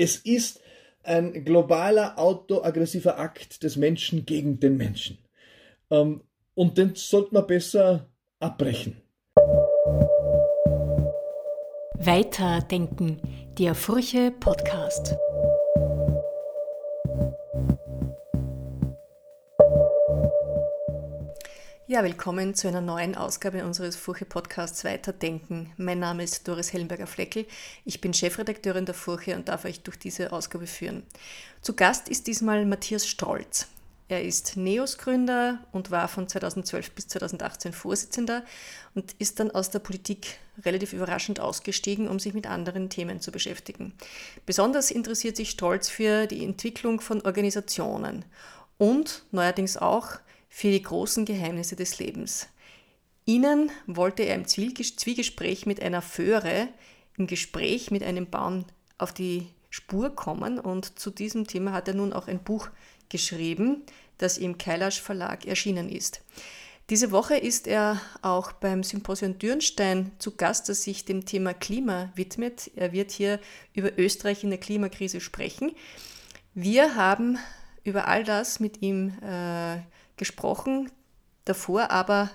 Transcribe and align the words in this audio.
Es 0.00 0.14
ist 0.14 0.60
ein 1.02 1.44
globaler 1.44 2.20
autoaggressiver 2.20 3.18
Akt 3.18 3.64
des 3.64 3.74
Menschen 3.74 4.26
gegen 4.26 4.60
den 4.60 4.76
Menschen. 4.76 5.18
Ähm, 5.90 6.22
und 6.54 6.78
den 6.78 6.94
sollte 6.94 7.34
man 7.34 7.48
besser 7.48 8.06
abbrechen. 8.38 9.02
Weiterdenken, 11.94 13.20
der 13.58 13.74
Furche 13.74 14.30
Podcast. 14.30 15.16
Ja, 21.90 22.04
willkommen 22.04 22.54
zu 22.54 22.68
einer 22.68 22.82
neuen 22.82 23.14
Ausgabe 23.14 23.64
unseres 23.64 23.96
Furche 23.96 24.26
Podcasts 24.26 24.84
Weiterdenken. 24.84 25.72
Mein 25.78 25.98
Name 25.98 26.22
ist 26.22 26.46
Doris 26.46 26.74
Hellenberger-Fleckel. 26.74 27.46
Ich 27.86 28.02
bin 28.02 28.12
Chefredakteurin 28.12 28.84
der 28.84 28.94
Furche 28.94 29.34
und 29.34 29.48
darf 29.48 29.64
euch 29.64 29.80
durch 29.80 29.98
diese 29.98 30.30
Ausgabe 30.34 30.66
führen. 30.66 31.02
Zu 31.62 31.74
Gast 31.74 32.10
ist 32.10 32.26
diesmal 32.26 32.66
Matthias 32.66 33.08
Strolz. 33.08 33.68
Er 34.08 34.22
ist 34.22 34.58
NEOS-Gründer 34.58 35.60
und 35.72 35.90
war 35.90 36.08
von 36.08 36.28
2012 36.28 36.90
bis 36.90 37.08
2018 37.08 37.72
Vorsitzender 37.72 38.44
und 38.94 39.14
ist 39.18 39.40
dann 39.40 39.50
aus 39.50 39.70
der 39.70 39.78
Politik 39.78 40.40
relativ 40.66 40.92
überraschend 40.92 41.40
ausgestiegen, 41.40 42.06
um 42.06 42.18
sich 42.18 42.34
mit 42.34 42.46
anderen 42.46 42.90
Themen 42.90 43.22
zu 43.22 43.32
beschäftigen. 43.32 43.94
Besonders 44.44 44.90
interessiert 44.90 45.36
sich 45.36 45.48
Strolz 45.48 45.88
für 45.88 46.26
die 46.26 46.44
Entwicklung 46.44 47.00
von 47.00 47.22
Organisationen 47.22 48.26
und 48.76 49.24
neuerdings 49.32 49.78
auch 49.78 50.18
für 50.48 50.70
die 50.70 50.82
großen 50.82 51.24
Geheimnisse 51.24 51.76
des 51.76 51.98
Lebens. 51.98 52.48
Ihnen 53.24 53.70
wollte 53.86 54.22
er 54.22 54.36
im 54.36 54.46
Zwiegespräch 54.46 55.66
mit 55.66 55.82
einer 55.82 56.02
Föhre, 56.02 56.68
im 57.16 57.26
Gespräch 57.26 57.90
mit 57.90 58.02
einem 58.02 58.30
Baum 58.30 58.64
auf 58.96 59.12
die 59.12 59.48
Spur 59.70 60.14
kommen 60.14 60.58
und 60.58 60.98
zu 60.98 61.10
diesem 61.10 61.46
Thema 61.46 61.72
hat 61.72 61.88
er 61.88 61.94
nun 61.94 62.12
auch 62.12 62.26
ein 62.26 62.42
Buch 62.42 62.68
geschrieben, 63.08 63.82
das 64.16 64.38
im 64.38 64.56
Kailash 64.58 65.00
Verlag 65.02 65.46
erschienen 65.46 65.90
ist. 65.90 66.22
Diese 66.90 67.10
Woche 67.10 67.36
ist 67.36 67.66
er 67.66 68.00
auch 68.22 68.52
beim 68.52 68.82
Symposium 68.82 69.38
Dürnstein 69.38 70.10
zu 70.18 70.36
Gast, 70.36 70.70
das 70.70 70.84
sich 70.84 71.04
dem 71.04 71.26
Thema 71.26 71.52
Klima 71.52 72.10
widmet. 72.14 72.70
Er 72.76 72.92
wird 72.92 73.10
hier 73.10 73.40
über 73.74 73.98
Österreich 73.98 74.42
in 74.42 74.48
der 74.48 74.58
Klimakrise 74.58 75.20
sprechen. 75.20 75.72
Wir 76.54 76.96
haben 76.96 77.38
über 77.84 78.08
all 78.08 78.24
das 78.24 78.58
mit 78.58 78.80
ihm 78.80 79.12
äh, 79.22 79.80
gesprochen, 80.18 80.90
davor 81.44 81.90
aber 81.90 82.30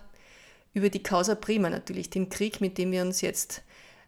über 0.73 0.89
die 0.89 1.03
Causa 1.03 1.35
Prima 1.35 1.69
natürlich, 1.69 2.09
den 2.09 2.29
Krieg, 2.29 2.61
mit 2.61 2.77
dem 2.77 2.91
wir 2.91 3.01
uns 3.03 3.21
jetzt 3.21 3.61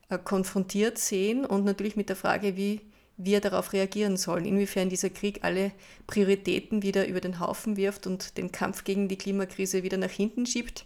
äh, 0.09 0.18
konfrontiert 0.18 0.98
sehen 0.98 1.45
und 1.45 1.64
natürlich 1.66 1.96
mit 1.96 2.09
der 2.09 2.16
Frage, 2.16 2.58
wie 2.58 2.81
wir 3.18 3.40
darauf 3.40 3.72
reagieren 3.72 4.18
sollen, 4.18 4.46
inwiefern 4.46 4.90
dieser 4.90 5.09
Krieg 5.09 5.40
alle 5.44 5.72
Prioritäten 6.06 6.84
wieder 6.84 7.08
über 7.08 7.22
den 7.22 7.40
Haufen 7.40 7.78
wirft 7.78 8.08
und 8.08 8.38
den 8.38 8.52
Kampf 8.52 8.84
gegen 8.84 9.08
die 9.08 9.18
Klimakrise 9.18 9.84
wieder 9.84 9.98
nach 9.98 10.12
hinten 10.12 10.46
schiebt, 10.46 10.86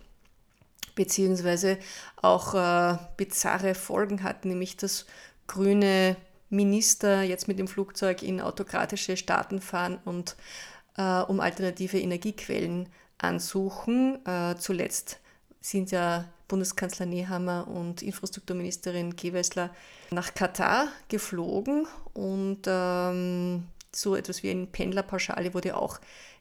beziehungsweise 0.95 1.79
auch 2.21 2.53
äh, 2.53 2.97
bizarre 3.17 3.73
Folgen 3.73 4.23
hat, 4.23 4.45
nämlich 4.45 4.77
dass 4.77 5.05
grüne 5.47 6.17
Minister 6.49 7.23
jetzt 7.23 7.47
mit 7.47 7.59
dem 7.59 7.67
Flugzeug 7.67 8.21
in 8.23 8.41
autokratische 8.41 9.17
Staaten 9.17 9.61
fahren 9.61 9.99
und 10.05 10.35
äh, 10.99 11.21
um 11.21 11.39
alternative 11.39 11.97
Energiequellen 11.97 12.89
ansuchen. 13.17 14.19
Äh, 14.25 14.55
zuletzt 14.57 15.19
sind 15.61 15.91
ja 15.91 16.27
Bundeskanzler 16.47 17.05
Nehammer 17.05 17.67
und 17.67 18.01
Infrastrukturministerin 18.01 19.15
Gewessler 19.15 19.73
nach 20.11 20.33
Katar 20.33 20.89
geflogen 21.07 21.87
und 22.13 22.61
ähm, 22.67 23.65
so 23.95 24.15
etwas 24.15 24.43
wie 24.43 24.49
eine 24.49 24.65
Pendlerpauschale 24.65 25.53
wurde 25.53 25.77
auch 25.77 25.99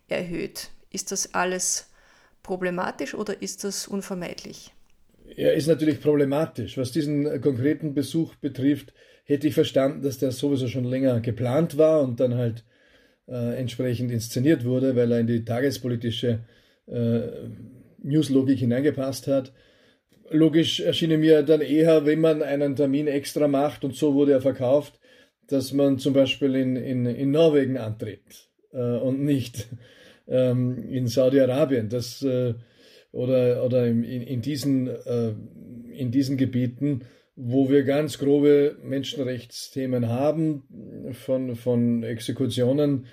erhöht. 0.08 0.70
Ist 0.90 1.12
das 1.12 1.34
alles 1.34 1.90
problematisch 2.42 3.14
oder 3.14 3.40
ist 3.42 3.64
das 3.64 3.86
unvermeidlich? 3.86 4.72
Er 5.36 5.52
ist 5.54 5.66
natürlich 5.66 6.00
problematisch. 6.00 6.78
Was 6.78 6.90
diesen 6.90 7.40
konkreten 7.42 7.92
Besuch 7.92 8.34
betrifft, 8.36 8.94
hätte 9.24 9.46
ich 9.46 9.54
verstanden, 9.54 10.02
dass 10.02 10.18
der 10.18 10.32
sowieso 10.32 10.68
schon 10.68 10.84
länger 10.84 11.20
geplant 11.20 11.76
war 11.76 12.00
und 12.00 12.18
dann 12.18 12.34
halt 12.34 12.64
entsprechend 13.32 14.10
inszeniert 14.10 14.64
wurde, 14.64 14.96
weil 14.96 15.12
er 15.12 15.20
in 15.20 15.26
die 15.26 15.44
tagespolitische 15.44 16.40
äh, 16.86 17.20
Newslogik 18.02 18.58
hineingepasst 18.58 19.26
hat. 19.26 19.52
Logisch 20.30 20.80
erschien 20.80 21.18
mir 21.20 21.42
dann 21.42 21.60
eher, 21.60 22.06
wenn 22.06 22.20
man 22.20 22.42
einen 22.42 22.76
Termin 22.76 23.06
extra 23.06 23.48
macht, 23.48 23.84
und 23.84 23.94
so 23.94 24.14
wurde 24.14 24.32
er 24.32 24.40
verkauft, 24.40 24.98
dass 25.46 25.72
man 25.72 25.98
zum 25.98 26.12
Beispiel 26.12 26.54
in, 26.54 26.76
in, 26.76 27.06
in 27.06 27.30
Norwegen 27.30 27.78
antritt 27.78 28.48
äh, 28.72 28.78
und 28.78 29.24
nicht 29.24 29.68
ähm, 30.28 30.88
in 30.90 31.06
Saudi-Arabien. 31.06 31.88
äh, 32.22 32.54
oder, 33.12 33.64
oder 33.64 33.86
in, 33.86 34.04
in, 34.04 34.42
diesen, 34.42 34.88
äh, 34.88 35.32
in 35.92 36.10
diesen 36.10 36.36
Gebieten, 36.36 37.02
wo 37.40 37.70
wir 37.70 37.84
ganz 37.84 38.18
grobe 38.18 38.76
Menschenrechtsthemen 38.82 40.08
haben, 40.08 40.64
von, 41.12 41.54
von 41.54 42.02
Exekutionen, 42.02 43.06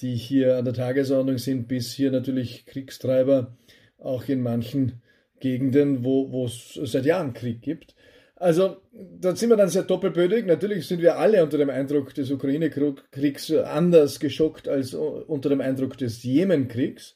die 0.00 0.16
hier 0.16 0.56
an 0.56 0.64
der 0.64 0.74
Tagesordnung 0.74 1.38
sind, 1.38 1.68
bis 1.68 1.92
hier 1.92 2.10
natürlich 2.10 2.66
Kriegstreiber, 2.66 3.56
auch 3.98 4.28
in 4.28 4.42
manchen 4.42 5.00
Gegenden, 5.38 6.02
wo 6.04 6.44
es 6.44 6.74
seit 6.74 7.04
Jahren 7.06 7.34
Krieg 7.34 7.62
gibt. 7.62 7.94
Also, 8.34 8.78
da 8.92 9.36
sind 9.36 9.50
wir 9.50 9.56
dann 9.56 9.68
sehr 9.68 9.84
doppelbödig. 9.84 10.44
Natürlich 10.44 10.88
sind 10.88 11.00
wir 11.00 11.16
alle 11.16 11.42
unter 11.44 11.58
dem 11.58 11.70
Eindruck 11.70 12.14
des 12.14 12.32
Ukraine-Kriegs 12.32 13.52
anders 13.52 14.18
geschockt 14.18 14.66
als 14.66 14.92
unter 14.94 15.50
dem 15.50 15.60
Eindruck 15.60 15.96
des 15.98 16.24
Jemen-Kriegs. 16.24 17.14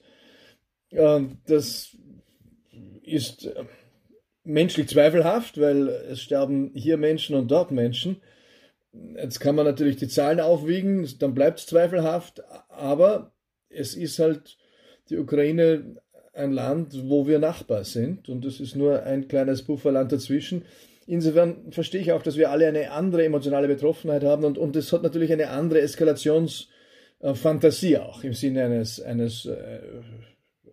Das 0.91 1.97
ist 3.03 3.53
menschlich 4.44 4.88
zweifelhaft, 4.88 5.60
weil 5.60 5.88
es 5.88 6.20
sterben 6.20 6.72
hier 6.75 6.97
Menschen 6.97 7.36
und 7.36 7.50
dort 7.50 7.70
Menschen. 7.70 8.20
Jetzt 9.16 9.41
kann 9.41 9.54
man 9.54 9.64
natürlich 9.64 9.97
die 9.97 10.08
Zahlen 10.08 10.41
aufwiegen, 10.41 11.08
dann 11.19 11.34
bleibt 11.34 11.60
es 11.60 11.66
zweifelhaft, 11.66 12.42
aber 12.69 13.32
es 13.70 13.94
ist 13.94 14.19
halt 14.19 14.58
die 15.08 15.16
Ukraine 15.19 15.97
ein 16.34 16.52
Land, 16.52 17.08
wo 17.08 17.26
wir 17.26 17.38
Nachbar 17.38 17.84
sind 17.84 18.28
und 18.28 18.44
es 18.44 18.60
ist 18.60 18.76
nur 18.76 19.04
ein 19.04 19.28
kleines 19.28 19.62
Pufferland 19.62 20.12
dazwischen. 20.12 20.66
Insofern 21.06 21.72
verstehe 21.72 22.00
ich 22.00 22.12
auch, 22.12 22.22
dass 22.22 22.36
wir 22.36 22.50
alle 22.50 22.66
eine 22.66 22.91
andere 22.91 23.25
emotionale 23.25 23.69
Betroffenheit 23.69 24.25
haben 24.25 24.44
und, 24.44 24.58
und 24.58 24.76
es 24.76 24.92
hat 24.92 25.02
natürlich 25.02 25.32
eine 25.32 25.48
andere 25.48 25.81
Eskalationsfantasie 25.81 27.97
auch 27.98 28.22
im 28.25 28.34
Sinne 28.34 28.64
eines, 28.64 29.00
eines, 29.00 29.47
äh, 29.47 29.81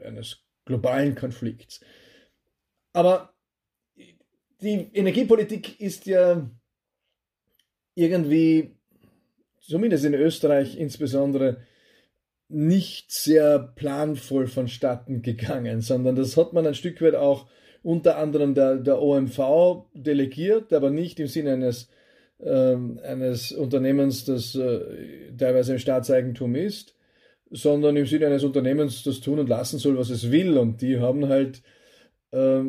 eines 0.03 0.39
globalen 0.65 1.15
Konflikts. 1.15 1.79
Aber 2.93 3.33
die 4.61 4.89
Energiepolitik 4.93 5.79
ist 5.79 6.05
ja 6.05 6.49
irgendwie, 7.95 8.75
zumindest 9.61 10.05
in 10.05 10.13
Österreich 10.13 10.77
insbesondere, 10.77 11.57
nicht 12.49 13.11
sehr 13.11 13.59
planvoll 13.59 14.47
vonstatten 14.47 15.21
gegangen, 15.21 15.81
sondern 15.81 16.15
das 16.15 16.35
hat 16.35 16.53
man 16.53 16.65
ein 16.65 16.73
Stück 16.73 17.01
weit 17.01 17.15
auch 17.15 17.47
unter 17.83 18.17
anderem 18.17 18.55
der, 18.55 18.77
der 18.77 19.01
OMV 19.01 19.85
delegiert, 19.93 20.73
aber 20.73 20.89
nicht 20.89 21.19
im 21.19 21.27
Sinne 21.27 21.53
eines, 21.53 21.89
äh, 22.39 22.75
eines 23.03 23.51
Unternehmens, 23.51 24.25
das 24.25 24.55
äh, 24.55 25.31
teilweise 25.37 25.73
im 25.73 25.79
Staatseigentum 25.79 26.55
ist, 26.55 26.95
sondern 27.51 27.95
im 27.95 28.05
Sinne 28.05 28.27
eines 28.27 28.43
Unternehmens, 28.43 29.03
das 29.03 29.21
tun 29.21 29.39
und 29.39 29.47
lassen 29.47 29.79
soll, 29.79 29.97
was 29.97 30.09
es 30.09 30.31
will. 30.31 30.57
Und 30.57 30.81
die 30.81 30.99
haben 30.99 31.29
halt 31.29 31.61
äh, 32.31 32.63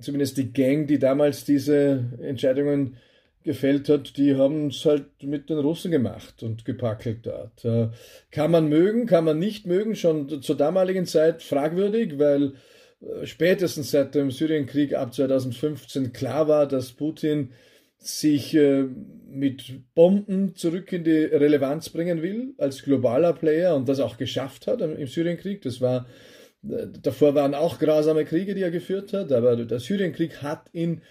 zumindest 0.00 0.36
die 0.36 0.52
Gang, 0.52 0.86
die 0.86 0.98
damals 0.98 1.44
diese 1.44 2.04
Entscheidungen 2.20 2.96
gefällt 3.44 3.88
hat, 3.88 4.16
die 4.16 4.36
haben 4.36 4.68
es 4.68 4.84
halt 4.84 5.06
mit 5.22 5.48
den 5.48 5.58
Russen 5.58 5.90
gemacht 5.90 6.42
und 6.42 6.64
gepackelt 6.64 7.20
dort. 7.22 7.64
Äh, 7.64 7.88
kann 8.30 8.50
man 8.50 8.68
mögen, 8.68 9.06
kann 9.06 9.24
man 9.24 9.38
nicht 9.38 9.66
mögen, 9.66 9.96
schon 9.96 10.42
zur 10.42 10.56
damaligen 10.56 11.06
Zeit 11.06 11.42
fragwürdig, 11.42 12.18
weil 12.18 12.52
äh, 13.00 13.26
spätestens 13.26 13.90
seit 13.90 14.14
dem 14.14 14.30
Syrienkrieg 14.30 14.94
ab 14.94 15.14
2015 15.14 16.12
klar 16.12 16.48
war, 16.48 16.66
dass 16.66 16.92
Putin 16.92 17.52
sich 17.98 18.54
äh, 18.54 18.84
mit 19.30 19.94
Bomben 19.94 20.54
zurück 20.54 20.92
in 20.92 21.04
die 21.04 21.24
Relevanz 21.24 21.88
bringen 21.88 22.22
will 22.22 22.54
als 22.58 22.82
globaler 22.82 23.32
Player 23.32 23.74
und 23.74 23.88
das 23.88 24.00
auch 24.00 24.18
geschafft 24.18 24.66
hat 24.66 24.80
im 24.80 25.06
Syrienkrieg. 25.06 25.62
Das 25.62 25.80
war 25.80 26.06
Davor 26.62 27.34
waren 27.34 27.54
auch 27.54 27.78
grausame 27.78 28.24
Kriege, 28.24 28.54
die 28.54 28.62
er 28.62 28.70
geführt 28.70 29.12
hat, 29.12 29.32
aber 29.32 29.56
der 29.56 29.78
Syrienkrieg 29.78 30.42
hat 30.42 30.68
ihn 30.72 31.02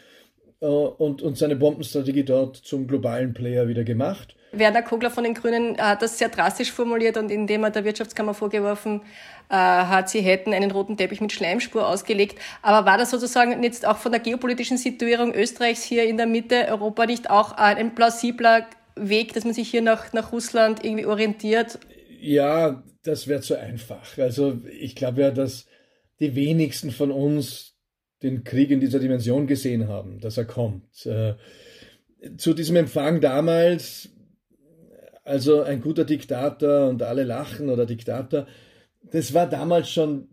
äh, 0.60 0.66
und, 0.66 1.22
und 1.22 1.38
seine 1.38 1.56
Bombenstrategie 1.56 2.24
dort 2.24 2.58
zum 2.58 2.88
globalen 2.88 3.34
Player 3.34 3.68
wieder 3.68 3.84
gemacht. 3.84 4.36
Werner 4.52 4.82
Kogler 4.82 5.12
von 5.12 5.24
den 5.24 5.34
Grünen 5.34 5.78
hat 5.78 6.02
das 6.02 6.18
sehr 6.18 6.30
drastisch 6.30 6.72
formuliert 6.72 7.18
und 7.18 7.30
indem 7.30 7.64
er 7.64 7.70
der 7.70 7.84
Wirtschaftskammer 7.84 8.34
vorgeworfen 8.34 9.02
äh, 9.50 9.56
hat, 9.56 10.10
sie 10.10 10.22
hätten 10.22 10.54
einen 10.54 10.72
roten 10.72 10.98
Teppich 10.98 11.22
mit 11.22 11.32
Schleimspur 11.32 11.88
ausgelegt. 11.88 12.40
Aber 12.62 12.86
war 12.86 12.98
das 12.98 13.12
sozusagen 13.12 13.62
jetzt 13.64 13.86
auch 13.86 13.98
von 13.98 14.12
der 14.12 14.22
geopolitischen 14.22 14.78
Situierung 14.78 15.34
Österreichs 15.34 15.84
hier 15.84 16.06
in 16.06 16.18
der 16.18 16.28
Mitte 16.28 16.68
Europa 16.70 17.06
nicht 17.06 17.30
auch 17.30 17.54
ein 17.54 17.94
plausibler 17.94 18.68
Weg, 18.96 19.34
dass 19.34 19.44
man 19.44 19.54
sich 19.54 19.70
hier 19.70 19.82
nach, 19.82 20.14
nach 20.14 20.32
Russland 20.32 20.84
irgendwie 20.84 21.06
orientiert? 21.06 21.80
Ja, 22.20 22.84
das 23.08 23.28
wäre 23.28 23.42
zu 23.42 23.58
einfach. 23.58 24.18
Also 24.18 24.60
ich 24.80 24.96
glaube 24.96 25.22
ja, 25.22 25.32
dass 25.32 25.66
die 26.20 26.36
wenigsten 26.36 26.92
von 26.92 27.12
uns 27.12 27.76
den 28.22 28.44
Krieg 28.44 28.72
in 28.72 28.80
dieser 28.80 29.00
Dimension 29.00 29.48
gesehen 29.48 29.88
haben, 29.88 30.20
dass 30.20 30.38
er 30.38 30.46
kommt. 30.46 31.06
Äh, 31.06 31.36
zu 32.38 32.54
diesem 32.54 32.76
Empfang 32.76 33.22
damals, 33.22 34.10
also 35.24 35.62
ein 35.62 35.82
guter 35.82 36.04
Diktator 36.04 36.90
und 36.90 37.04
alle 37.04 37.24
lachen 37.24 37.70
oder 37.70 37.86
Diktator, 37.86 38.48
das 39.12 39.34
war 39.34 39.48
damals 39.48 39.90
schon 39.92 40.28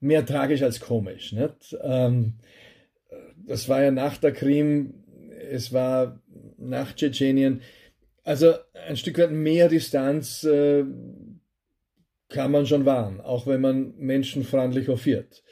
mehr 0.00 0.26
tragisch 0.26 0.62
als 0.62 0.80
komisch. 0.80 1.32
Nicht? 1.32 1.76
Ähm, 1.82 2.34
das 3.46 3.68
war 3.68 3.82
ja 3.82 3.90
nach 3.92 4.18
der 4.18 4.32
Krim, 4.32 5.04
es 5.50 5.72
war 5.72 6.20
nach 6.58 6.94
Tschetschenien. 6.94 7.62
Also 8.26 8.54
ein 8.88 8.96
Stück 8.96 9.18
weit 9.18 9.30
mehr 9.30 9.68
Distanz 9.68 10.42
äh, 10.42 10.84
kann 12.28 12.50
man 12.50 12.66
schon 12.66 12.84
wahren, 12.84 13.20
auch 13.20 13.46
wenn 13.46 13.60
man 13.60 13.94
menschenfreundlich 13.98 14.88
hofiert. 14.88 15.44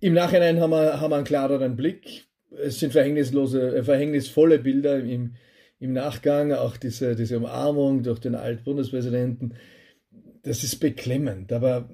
Im 0.00 0.14
Nachhinein 0.14 0.58
haben 0.58 0.70
wir, 0.70 1.00
haben 1.00 1.12
wir 1.12 1.16
einen 1.16 1.24
klareren 1.24 1.76
Blick. 1.76 2.24
Es 2.50 2.80
sind 2.80 2.90
verhängnislose, 2.90 3.76
äh, 3.76 3.84
verhängnisvolle 3.84 4.58
Bilder 4.58 4.98
im, 4.98 5.36
im 5.78 5.92
Nachgang, 5.92 6.52
auch 6.52 6.76
diese, 6.76 7.14
diese 7.14 7.36
Umarmung 7.36 8.02
durch 8.02 8.18
den 8.18 8.34
Altbundespräsidenten. 8.34 9.54
Das 10.42 10.64
ist 10.64 10.80
beklemmend, 10.80 11.52
aber 11.52 11.88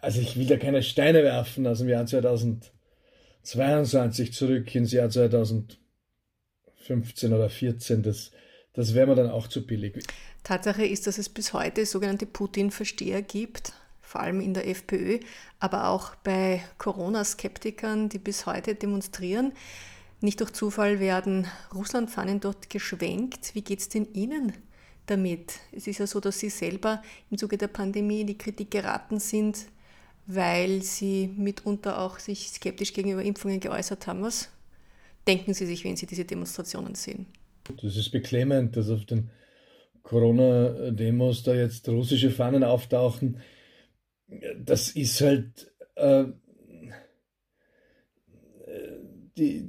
also 0.00 0.20
ich 0.20 0.36
will 0.36 0.46
da 0.46 0.56
keine 0.56 0.84
Steine 0.84 1.24
werfen 1.24 1.66
aus 1.66 1.78
dem 1.78 1.88
Jahr 1.88 2.06
2022 2.06 4.32
zurück 4.32 4.72
ins 4.72 4.92
Jahr 4.92 5.10
2015 5.10 7.32
oder 7.32 7.48
2014. 7.48 8.04
Das, 8.04 8.30
das 8.74 8.94
wäre 8.94 9.06
mir 9.06 9.14
dann 9.14 9.30
auch 9.30 9.48
zu 9.48 9.66
billig. 9.66 10.04
Tatsache 10.42 10.84
ist, 10.84 11.06
dass 11.06 11.18
es 11.18 11.28
bis 11.28 11.52
heute 11.52 11.86
sogenannte 11.86 12.26
Putin-Versteher 12.26 13.22
gibt, 13.22 13.72
vor 14.02 14.20
allem 14.20 14.40
in 14.40 14.52
der 14.52 14.68
FPÖ, 14.68 15.20
aber 15.58 15.88
auch 15.88 16.14
bei 16.16 16.62
Corona-Skeptikern, 16.78 18.08
die 18.08 18.18
bis 18.18 18.46
heute 18.46 18.74
demonstrieren. 18.74 19.52
Nicht 20.20 20.40
durch 20.40 20.52
Zufall 20.52 21.00
werden 21.00 21.46
Russlandfahnen 21.74 22.40
dort 22.40 22.68
geschwenkt. 22.68 23.54
Wie 23.54 23.62
geht 23.62 23.80
es 23.80 23.88
denn 23.88 24.08
Ihnen 24.12 24.52
damit? 25.06 25.54
Es 25.72 25.86
ist 25.86 25.98
ja 25.98 26.06
so, 26.06 26.18
dass 26.20 26.38
Sie 26.38 26.50
selber 26.50 27.02
im 27.30 27.38
Zuge 27.38 27.58
der 27.58 27.68
Pandemie 27.68 28.22
in 28.22 28.26
die 28.26 28.38
Kritik 28.38 28.70
geraten 28.70 29.20
sind, 29.20 29.66
weil 30.26 30.82
Sie 30.82 31.28
mitunter 31.36 31.98
auch 31.98 32.18
sich 32.18 32.48
skeptisch 32.50 32.92
gegenüber 32.92 33.22
Impfungen 33.22 33.60
geäußert 33.60 34.06
haben. 34.06 34.22
Was 34.22 34.48
denken 35.26 35.54
Sie 35.54 35.66
sich, 35.66 35.84
wenn 35.84 35.96
Sie 35.96 36.06
diese 36.06 36.24
Demonstrationen 36.24 36.94
sehen? 36.94 37.26
Das 37.82 37.96
ist 37.96 38.10
beklemmend, 38.10 38.76
dass 38.76 38.90
auf 38.90 39.04
den 39.06 39.30
Corona-Demos 40.02 41.42
da 41.44 41.54
jetzt 41.54 41.88
russische 41.88 42.30
Fahnen 42.30 42.62
auftauchen, 42.62 43.40
das 44.58 44.90
ist 44.90 45.20
halt 45.20 45.72
äh, 45.96 46.24
die, 49.36 49.68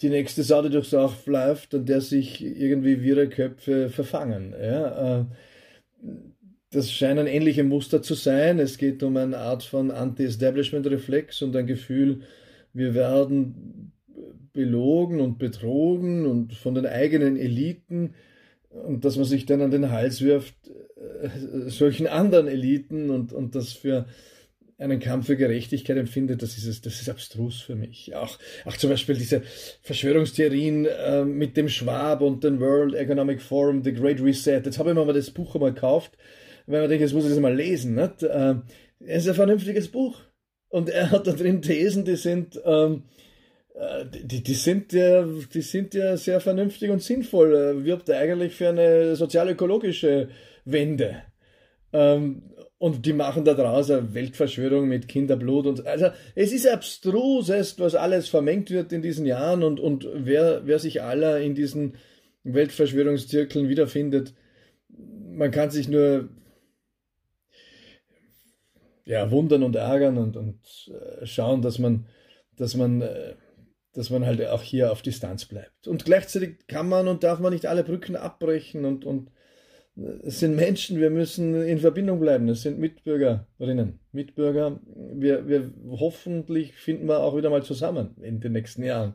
die 0.00 0.08
nächste 0.08 0.42
Sau, 0.42 0.62
die 0.62 0.70
durchs 0.70 0.90
Dorf 0.90 1.26
läuft 1.26 1.74
und 1.74 1.88
der 1.88 2.00
sich 2.00 2.44
irgendwie 2.44 3.02
wirre 3.02 3.28
Köpfe 3.28 3.88
verfangen. 3.90 4.52
Ja? 4.52 5.20
Äh, 5.20 5.24
das 6.70 6.92
scheinen 6.92 7.26
ähnliche 7.26 7.64
Muster 7.64 8.02
zu 8.02 8.14
sein. 8.14 8.58
Es 8.58 8.78
geht 8.78 9.02
um 9.02 9.16
eine 9.16 9.38
Art 9.38 9.62
von 9.62 9.90
Anti-Establishment-Reflex 9.90 11.42
und 11.42 11.54
ein 11.56 11.66
Gefühl, 11.66 12.22
wir 12.72 12.94
werden 12.94 13.92
belogen 14.54 15.20
und 15.20 15.38
betrogen 15.38 16.24
und 16.24 16.54
von 16.54 16.74
den 16.74 16.86
eigenen 16.86 17.36
Eliten 17.36 18.14
und 18.70 19.04
dass 19.04 19.16
man 19.16 19.26
sich 19.26 19.44
dann 19.46 19.60
an 19.60 19.70
den 19.70 19.90
Hals 19.90 20.22
wirft, 20.22 20.54
äh, 20.66 21.68
solchen 21.68 22.06
anderen 22.06 22.48
Eliten 22.48 23.10
und, 23.10 23.32
und 23.32 23.54
das 23.54 23.72
für 23.72 24.06
einen 24.78 24.98
Kampf 24.98 25.26
für 25.26 25.36
Gerechtigkeit 25.36 25.96
empfindet, 25.96 26.42
das 26.42 26.58
ist, 26.58 26.84
das 26.84 27.00
ist 27.00 27.08
abstrus 27.08 27.60
für 27.60 27.76
mich. 27.76 28.14
Auch, 28.16 28.38
auch 28.64 28.76
zum 28.76 28.90
Beispiel 28.90 29.14
diese 29.14 29.42
Verschwörungstheorien 29.82 30.86
äh, 30.86 31.24
mit 31.24 31.56
dem 31.56 31.68
Schwab 31.68 32.22
und 32.22 32.42
dem 32.42 32.58
World 32.60 32.94
Economic 32.94 33.40
Forum, 33.40 33.84
The 33.84 33.92
Great 33.92 34.20
Reset. 34.20 34.62
Jetzt 34.64 34.78
habe 34.78 34.90
ich 34.90 34.96
mir 34.96 35.04
mal 35.04 35.12
das 35.12 35.30
Buch 35.30 35.54
einmal 35.54 35.72
gekauft, 35.72 36.16
weil 36.66 36.80
man 36.80 36.88
denkt, 36.88 37.02
jetzt 37.02 37.14
muss 37.14 37.24
ich 37.24 37.30
das 37.30 37.38
mal 37.40 37.54
lesen. 37.54 37.94
Nicht? 37.94 38.22
Äh, 38.24 38.56
es 39.00 39.24
ist 39.24 39.28
ein 39.28 39.34
vernünftiges 39.34 39.88
Buch. 39.88 40.20
Und 40.68 40.88
er 40.88 41.12
hat 41.12 41.28
da 41.28 41.32
drin 41.32 41.62
Thesen, 41.62 42.04
die 42.04 42.16
sind, 42.16 42.60
ähm, 42.64 43.04
äh, 43.04 43.24
die, 43.74 44.42
die, 44.42 44.54
sind 44.54 44.92
ja, 44.92 45.26
die 45.52 45.62
sind 45.62 45.94
ja 45.94 46.16
sehr 46.16 46.40
vernünftig 46.40 46.90
und 46.90 47.02
sinnvoll. 47.02 47.54
Er 47.54 47.84
wirbt 47.84 48.08
eigentlich 48.10 48.54
für 48.54 48.68
eine 48.68 49.16
sozial-ökologische 49.16 50.28
Wende. 50.64 51.22
Ähm, 51.92 52.42
und 52.78 53.06
die 53.06 53.12
machen 53.12 53.44
da 53.44 53.54
draus 53.54 53.90
eine 53.90 54.14
Weltverschwörung 54.14 54.88
mit 54.88 55.08
Kinderblut 55.08 55.66
und 55.66 55.86
also 55.86 56.08
es 56.34 56.52
ist 56.52 56.68
abstrusest, 56.68 57.78
was 57.80 57.94
alles 57.94 58.28
vermengt 58.28 58.70
wird 58.70 58.92
in 58.92 59.00
diesen 59.00 59.24
Jahren 59.24 59.62
und, 59.62 59.80
und 59.80 60.06
wer, 60.12 60.66
wer 60.66 60.78
sich 60.78 61.00
aller 61.00 61.40
in 61.40 61.54
diesen 61.54 61.94
Weltverschwörungszirkeln 62.42 63.68
wiederfindet, 63.68 64.34
man 64.88 65.50
kann 65.50 65.70
sich 65.70 65.88
nur 65.88 66.28
ja, 69.06 69.30
wundern 69.30 69.62
und 69.62 69.76
ärgern 69.76 70.18
und, 70.18 70.36
und 70.36 70.58
äh, 70.88 71.26
schauen, 71.26 71.62
dass 71.62 71.78
man, 71.78 72.06
dass 72.56 72.74
man 72.74 73.02
äh, 73.02 73.34
dass 73.94 74.10
man 74.10 74.26
halt 74.26 74.44
auch 74.46 74.62
hier 74.62 74.92
auf 74.92 75.02
Distanz 75.02 75.44
bleibt. 75.44 75.88
Und 75.88 76.04
gleichzeitig 76.04 76.66
kann 76.66 76.88
man 76.88 77.08
und 77.08 77.24
darf 77.24 77.38
man 77.38 77.52
nicht 77.52 77.66
alle 77.66 77.84
Brücken 77.84 78.16
abbrechen 78.16 78.84
und, 78.84 79.04
und 79.04 79.30
es 80.24 80.40
sind 80.40 80.56
Menschen, 80.56 80.98
wir 80.98 81.10
müssen 81.10 81.62
in 81.62 81.78
Verbindung 81.78 82.18
bleiben. 82.18 82.48
Es 82.48 82.62
sind 82.62 82.78
Mitbürgerinnen, 82.80 84.00
Mitbürger. 84.10 84.80
Wir, 85.14 85.46
wir 85.46 85.72
hoffentlich 85.88 86.74
finden 86.74 87.06
wir 87.06 87.20
auch 87.20 87.36
wieder 87.36 87.50
mal 87.50 87.62
zusammen 87.62 88.16
in 88.20 88.40
den 88.40 88.52
nächsten 88.52 88.82
Jahren. 88.82 89.14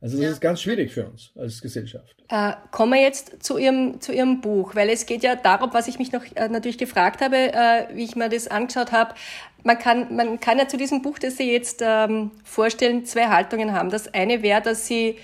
Also 0.00 0.16
das 0.16 0.24
ja. 0.24 0.32
ist 0.32 0.40
ganz 0.40 0.60
schwierig 0.60 0.92
für 0.92 1.06
uns 1.06 1.30
als 1.36 1.62
Gesellschaft. 1.62 2.16
Äh, 2.28 2.54
kommen 2.72 2.92
wir 2.92 3.00
jetzt 3.00 3.40
zu 3.40 3.56
Ihrem, 3.56 4.00
zu 4.00 4.12
Ihrem 4.12 4.40
Buch, 4.40 4.74
weil 4.74 4.90
es 4.90 5.06
geht 5.06 5.22
ja 5.22 5.36
darum, 5.36 5.70
was 5.72 5.86
ich 5.86 6.00
mich 6.00 6.10
noch 6.10 6.24
äh, 6.34 6.48
natürlich 6.48 6.78
gefragt 6.78 7.20
habe, 7.20 7.36
äh, 7.36 7.86
wie 7.94 8.02
ich 8.02 8.16
mir 8.16 8.28
das 8.28 8.48
angeschaut 8.48 8.90
habe. 8.90 9.14
Man 9.64 9.78
kann, 9.78 10.14
man 10.14 10.40
kann 10.40 10.58
ja 10.58 10.66
zu 10.66 10.76
diesem 10.76 11.02
Buch, 11.02 11.18
das 11.18 11.36
Sie 11.36 11.50
jetzt 11.50 11.80
ähm, 11.82 12.32
vorstellen, 12.44 13.04
zwei 13.04 13.26
Haltungen 13.28 13.72
haben. 13.72 13.90
Das 13.90 14.12
eine 14.12 14.42
wäre, 14.42 14.60
dass 14.60 14.86
Sie 14.86 15.16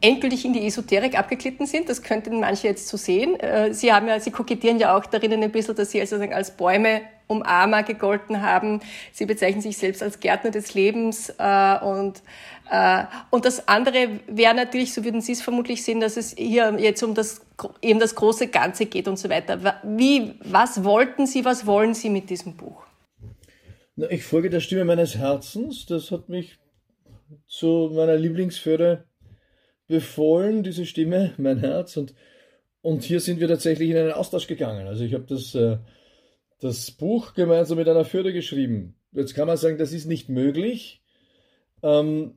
endgültig 0.00 0.44
in 0.44 0.52
die 0.52 0.66
Esoterik 0.66 1.18
abgeglitten 1.18 1.66
sind. 1.66 1.88
Das 1.88 2.02
könnten 2.02 2.40
manche 2.40 2.68
jetzt 2.68 2.88
so 2.88 2.96
sehen. 2.96 3.38
Äh, 3.40 3.74
Sie 3.74 3.92
haben 3.92 4.08
ja, 4.08 4.20
Sie 4.20 4.30
kokettieren 4.30 4.78
ja 4.78 4.96
auch 4.96 5.06
darin 5.06 5.32
ein 5.32 5.52
bisschen, 5.52 5.74
dass 5.74 5.90
Sie 5.90 6.00
also 6.00 6.16
als 6.16 6.52
Bäume 6.52 7.02
Umarmer 7.26 7.82
gegolten 7.82 8.42
haben. 8.42 8.80
Sie 9.12 9.26
bezeichnen 9.26 9.62
sich 9.62 9.78
selbst 9.78 10.02
als 10.02 10.20
Gärtner 10.20 10.50
des 10.50 10.74
Lebens 10.74 11.32
äh, 11.38 11.78
und 11.84 12.22
äh, 12.70 13.04
und 13.30 13.44
das 13.44 13.66
andere 13.68 14.20
wäre 14.28 14.54
natürlich, 14.54 14.94
so 14.94 15.04
würden 15.04 15.20
Sie 15.20 15.32
es 15.32 15.42
vermutlich 15.42 15.84
sehen, 15.84 16.00
dass 16.00 16.16
es 16.16 16.34
hier 16.36 16.76
jetzt 16.78 17.02
um 17.02 17.14
das 17.14 17.40
eben 17.82 17.98
das 17.98 18.14
große 18.14 18.46
Ganze 18.46 18.86
geht 18.86 19.08
und 19.08 19.18
so 19.18 19.28
weiter. 19.28 19.80
Wie, 19.82 20.34
was 20.44 20.84
wollten 20.84 21.26
Sie, 21.26 21.44
was 21.44 21.66
wollen 21.66 21.94
Sie 21.94 22.08
mit 22.10 22.30
diesem 22.30 22.54
Buch? 22.54 22.82
Ich 24.08 24.24
folge 24.24 24.50
der 24.50 24.60
Stimme 24.60 24.84
meines 24.84 25.16
Herzens. 25.16 25.86
Das 25.86 26.10
hat 26.10 26.28
mich 26.28 26.58
zu 27.46 27.90
meiner 27.92 28.16
Lieblingsföhre 28.16 29.04
befohlen, 29.86 30.62
diese 30.62 30.86
Stimme, 30.86 31.34
mein 31.36 31.58
Herz. 31.58 31.96
Und, 31.96 32.14
und 32.80 33.02
hier 33.04 33.20
sind 33.20 33.40
wir 33.40 33.48
tatsächlich 33.48 33.90
in 33.90 33.96
einen 33.96 34.12
Austausch 34.12 34.46
gegangen. 34.46 34.86
Also 34.86 35.04
ich 35.04 35.14
habe 35.14 35.24
das 35.24 35.54
äh, 35.54 35.78
das 36.60 36.90
Buch 36.90 37.34
gemeinsam 37.34 37.78
mit 37.78 37.88
einer 37.88 38.04
Förder 38.04 38.32
geschrieben. 38.32 38.94
Jetzt 39.12 39.34
kann 39.34 39.46
man 39.46 39.56
sagen, 39.56 39.78
das 39.78 39.92
ist 39.92 40.06
nicht 40.06 40.28
möglich. 40.28 41.02
Ähm, 41.82 42.34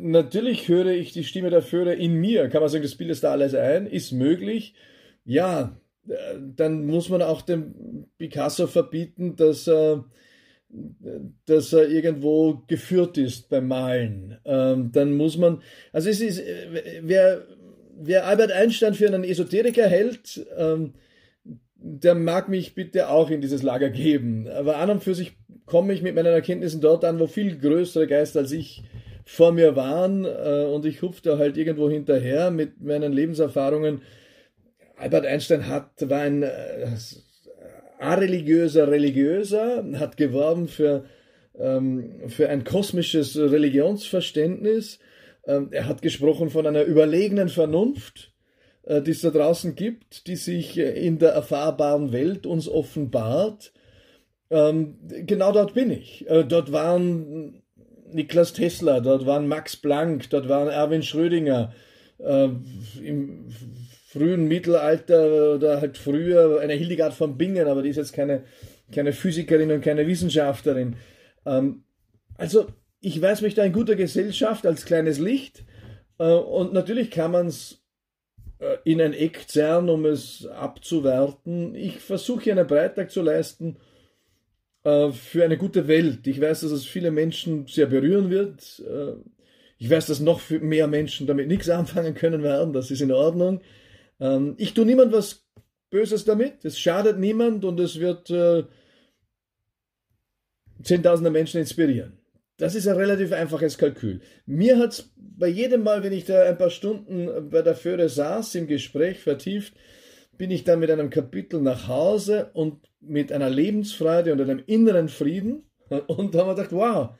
natürlich 0.00 0.68
höre 0.68 0.86
ich 0.86 1.12
die 1.12 1.24
Stimme 1.24 1.50
der 1.50 1.62
Förder 1.62 1.96
in 1.96 2.14
mir. 2.14 2.48
Kann 2.48 2.60
man 2.60 2.68
sagen, 2.68 2.82
das 2.82 2.96
Bild 2.96 3.10
ist 3.10 3.24
da 3.24 3.30
alles 3.30 3.54
ein? 3.54 3.86
Ist 3.86 4.12
möglich? 4.12 4.74
Ja, 5.24 5.80
äh, 6.08 6.14
dann 6.40 6.84
muss 6.86 7.08
man 7.08 7.22
auch 7.22 7.42
dem 7.42 8.08
Picasso 8.18 8.66
verbieten, 8.66 9.36
dass 9.36 9.68
er, 9.68 10.04
dass 11.46 11.72
er 11.72 11.88
irgendwo 11.88 12.62
geführt 12.66 13.18
ist 13.18 13.48
beim 13.48 13.68
Malen. 13.68 14.38
Ähm, 14.44 14.90
dann 14.92 15.12
muss 15.12 15.36
man, 15.36 15.62
also 15.92 16.08
es 16.08 16.20
ist, 16.20 16.38
äh, 16.38 17.00
wer, 17.02 17.42
wer 17.98 18.26
Albert 18.26 18.52
Einstein 18.52 18.94
für 18.94 19.06
einen 19.06 19.24
Esoteriker 19.24 19.86
hält, 19.86 20.46
ähm, 20.56 20.94
der 21.74 22.14
mag 22.14 22.48
mich 22.48 22.74
bitte 22.74 23.08
auch 23.10 23.30
in 23.30 23.40
dieses 23.40 23.62
Lager 23.62 23.90
geben. 23.90 24.48
Aber 24.48 24.76
an 24.76 24.90
und 24.90 25.02
für 25.02 25.14
sich 25.14 25.36
komme 25.66 25.92
ich 25.92 26.02
mit 26.02 26.14
meinen 26.14 26.32
Erkenntnissen 26.32 26.80
dort 26.80 27.04
an, 27.04 27.18
wo 27.18 27.26
viel 27.26 27.58
größere 27.58 28.06
Geister 28.06 28.40
als 28.40 28.52
ich 28.52 28.84
vor 29.24 29.52
mir 29.52 29.76
waren 29.76 30.24
äh, 30.24 30.64
und 30.64 30.84
ich 30.84 31.02
hupfte 31.02 31.38
halt 31.38 31.56
irgendwo 31.56 31.88
hinterher 31.90 32.50
mit 32.50 32.80
meinen 32.80 33.12
Lebenserfahrungen. 33.12 34.02
Albert 34.96 35.26
Einstein 35.26 35.66
hat, 35.68 36.08
war 36.08 36.20
ein 36.20 36.42
äh, 36.42 36.88
areligiöser 38.02 38.90
Religiöser, 38.90 39.84
hat 39.94 40.16
geworben 40.16 40.68
für, 40.68 41.04
ähm, 41.58 42.28
für 42.28 42.48
ein 42.48 42.64
kosmisches 42.64 43.36
Religionsverständnis 43.36 44.98
Ähm, 45.46 45.68
er 45.72 45.86
hat 45.86 46.02
gesprochen 46.02 46.50
von 46.50 46.66
einer 46.66 46.84
überlegenen 46.84 47.48
Vernunft, 47.48 48.32
äh, 48.84 49.02
die 49.02 49.10
es 49.10 49.22
da 49.22 49.30
draußen 49.30 49.74
gibt, 49.74 50.26
die 50.26 50.36
sich 50.36 50.78
äh, 50.78 50.90
in 51.04 51.18
der 51.18 51.30
erfahrbaren 51.30 52.12
Welt 52.12 52.46
uns 52.46 52.68
offenbart. 52.68 53.72
Ähm, 54.50 54.98
genau 55.02 55.52
dort 55.52 55.74
bin 55.74 55.90
ich. 55.90 56.28
Äh, 56.28 56.44
dort 56.44 56.72
waren 56.72 57.62
Niklas 58.12 58.52
Tesla, 58.52 59.00
dort 59.00 59.26
waren 59.26 59.48
Max 59.48 59.76
Planck, 59.76 60.28
dort 60.30 60.48
waren 60.48 60.68
Erwin 60.68 61.02
Schrödinger. 61.02 61.72
Im 62.18 63.48
frühen 64.12 64.46
Mittelalter 64.46 65.54
oder 65.54 65.80
halt 65.80 65.96
früher 65.96 66.60
eine 66.60 66.74
Hildegard 66.74 67.14
von 67.14 67.38
Bingen, 67.38 67.66
aber 67.66 67.82
die 67.82 67.88
ist 67.88 67.96
jetzt 67.96 68.12
keine, 68.12 68.44
keine 68.92 69.12
Physikerin 69.12 69.72
und 69.72 69.80
keine 69.80 70.06
Wissenschaftlerin. 70.06 70.96
Ähm, 71.46 71.84
also 72.36 72.66
ich 73.00 73.20
weiß 73.20 73.40
mich 73.40 73.54
da 73.54 73.64
in 73.64 73.72
guter 73.72 73.96
Gesellschaft 73.96 74.66
als 74.66 74.84
kleines 74.84 75.18
Licht 75.18 75.64
äh, 76.18 76.24
und 76.24 76.74
natürlich 76.74 77.10
kann 77.10 77.30
man 77.30 77.46
es 77.46 77.82
äh, 78.58 78.76
in 78.84 79.00
ein 79.00 79.14
Eck 79.14 79.48
zerren, 79.48 79.88
um 79.88 80.04
es 80.04 80.46
abzuwerten. 80.46 81.74
Ich 81.74 82.00
versuche 82.00 82.44
hier 82.44 82.52
einen 82.52 82.66
Beitrag 82.66 83.10
zu 83.10 83.22
leisten 83.22 83.78
äh, 84.84 85.10
für 85.10 85.44
eine 85.44 85.56
gute 85.56 85.88
Welt. 85.88 86.26
Ich 86.26 86.40
weiß, 86.40 86.60
dass 86.60 86.70
es 86.70 86.84
viele 86.84 87.10
Menschen 87.10 87.66
sehr 87.66 87.86
berühren 87.86 88.30
wird. 88.30 88.82
Äh, 88.86 89.14
ich 89.78 89.88
weiß, 89.88 90.06
dass 90.06 90.20
noch 90.20 90.42
mehr 90.50 90.86
Menschen 90.86 91.26
damit 91.26 91.48
nichts 91.48 91.70
anfangen 91.70 92.14
können 92.14 92.42
werden. 92.42 92.74
Das 92.74 92.90
ist 92.90 93.00
in 93.00 93.10
Ordnung. 93.10 93.62
Ähm, 94.22 94.54
ich 94.56 94.72
tue 94.72 94.86
niemand 94.86 95.12
was 95.12 95.44
Böses 95.90 96.24
damit. 96.24 96.64
Es 96.64 96.78
schadet 96.78 97.18
niemand 97.18 97.64
und 97.64 97.78
es 97.80 97.98
wird 97.98 98.30
äh, 98.30 98.64
Zehntausende 100.82 101.30
Menschen 101.30 101.60
inspirieren. 101.60 102.18
Das 102.56 102.74
ist 102.74 102.86
ein 102.86 102.96
relativ 102.96 103.32
einfaches 103.32 103.78
Kalkül. 103.78 104.20
Mir 104.46 104.78
hat 104.78 104.92
es 104.92 105.12
bei 105.16 105.48
jedem 105.48 105.82
Mal, 105.82 106.02
wenn 106.02 106.12
ich 106.12 106.24
da 106.24 106.42
ein 106.42 106.58
paar 106.58 106.70
Stunden 106.70 107.50
bei 107.50 107.62
der 107.62 107.74
Föhre 107.74 108.08
saß, 108.08 108.54
im 108.56 108.66
Gespräch 108.66 109.20
vertieft, 109.20 109.74
bin 110.36 110.50
ich 110.50 110.64
dann 110.64 110.80
mit 110.80 110.90
einem 110.90 111.10
Kapitel 111.10 111.60
nach 111.60 111.88
Hause 111.88 112.50
und 112.52 112.88
mit 113.00 113.32
einer 113.32 113.50
Lebensfreude 113.50 114.32
und 114.32 114.40
einem 114.40 114.62
inneren 114.66 115.08
Frieden. 115.08 115.64
Und 116.06 116.34
da 116.34 116.40
haben 116.40 116.48
wir 116.48 116.54
gedacht, 116.54 116.72
wow, 116.72 117.10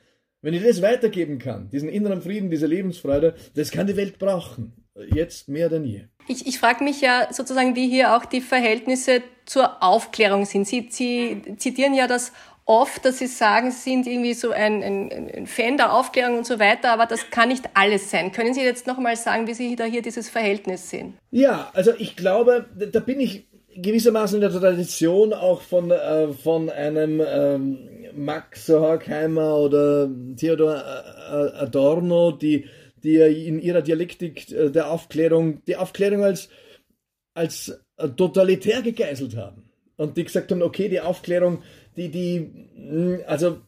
wenn 0.43 0.55
ich 0.55 0.63
das 0.63 0.83
weitergeben 0.83 1.39
kann, 1.39 1.71
diesen 1.71 1.89
inneren 1.89 2.23
Frieden, 2.23 2.51
diese 2.51 2.67
Lebensfreude, 2.67 3.35
das 3.55 3.71
kann 3.71 3.87
die 3.87 3.97
Welt 3.97 4.19
brauchen. 4.19 4.73
Jetzt 4.95 5.49
mehr 5.49 5.69
denn 5.69 5.85
je. 5.85 6.05
Ich, 6.29 6.47
ich 6.47 6.59
frage 6.59 6.85
mich 6.85 7.01
ja 7.01 7.29
sozusagen, 7.33 7.75
wie 7.77 7.89
hier 7.89 8.17
auch 8.17 8.25
die 8.25 8.41
Verhältnisse 8.41 9.23
zur 9.47 9.83
Aufklärung 9.83 10.45
sind. 10.45 10.69
Sie, 10.69 10.89
Sie 10.91 11.57
zitieren 11.57 11.95
ja 11.95 12.07
das 12.07 12.33
oft, 12.65 13.05
dass 13.05 13.19
sie 13.19 13.27
sagen, 13.27 13.71
sie 13.71 13.91
sind 13.91 14.07
irgendwie 14.07 14.35
so 14.35 14.53
ein, 14.53 14.83
ein, 14.83 15.31
ein, 15.35 15.47
Fan 15.47 15.77
der 15.77 15.93
Aufklärung 15.93 16.39
und 16.39 16.47
so 16.47 16.59
weiter, 16.59 16.93
aber 16.93 17.07
das 17.07 17.31
kann 17.31 17.49
nicht 17.49 17.65
alles 17.75 18.11
sein. 18.11 18.31
Können 18.31 18.55
Sie 18.55 18.63
jetzt 18.63 18.87
nochmal 18.87 19.17
sagen, 19.17 19.47
wie 19.47 19.55
Sie 19.55 19.75
da 19.75 19.85
hier 19.85 20.03
dieses 20.03 20.29
Verhältnis 20.29 20.89
sehen? 20.89 21.15
Ja, 21.31 21.71
also 21.73 21.93
ich 21.99 22.15
glaube, 22.15 22.67
da 22.93 23.01
bin 23.01 23.19
ich 23.19 23.47
gewissermaßen 23.75 24.37
in 24.37 24.43
der 24.43 24.61
Tradition 24.61 25.33
auch 25.33 25.61
von, 25.63 25.91
äh, 25.91 26.29
von 26.29 26.71
einem 26.71 27.23
ähm, 27.27 27.79
Max 28.15 28.69
Horkheimer 28.69 29.57
oder 29.57 30.09
Theodor 30.37 30.77
äh, 30.77 31.59
Adorno, 31.59 32.33
die, 32.33 32.67
die 33.05 33.17
in 33.17 33.61
ihrer 33.61 33.83
Dialektik 33.83 34.51
äh, 34.53 34.71
der 34.71 34.91
Aufklärung, 34.91 35.63
die 35.67 35.77
Aufklärung 35.77 36.25
als, 36.25 36.49
als 37.35 37.81
totalitär 38.17 38.83
gegeißelt 38.83 39.37
haben. 39.37 39.71
Und 39.97 40.17
die 40.17 40.25
gesagt 40.25 40.51
haben, 40.51 40.63
okay, 40.63 40.89
die 40.89 41.01
Aufklärung 41.01 41.63
die, 41.97 42.11
die, 42.11 42.51
hm, 42.77 43.21
also 43.27 43.59